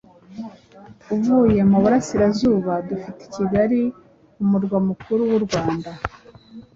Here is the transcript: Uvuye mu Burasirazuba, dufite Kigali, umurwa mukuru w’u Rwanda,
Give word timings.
Uvuye 1.15 1.61
mu 1.71 1.77
Burasirazuba, 1.83 2.73
dufite 2.89 3.21
Kigali, 3.33 3.81
umurwa 4.41 4.77
mukuru 4.87 5.21
w’u 5.31 5.41
Rwanda, 5.45 5.89